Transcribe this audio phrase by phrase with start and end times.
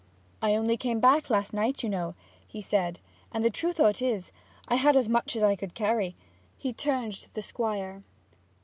[0.41, 2.15] 'I only came back last night, you know,'
[2.47, 2.99] he said;
[3.31, 4.31] 'and the truth o't is,
[4.67, 6.15] I had as much as I could carry.'
[6.57, 8.01] He turned to the Squire.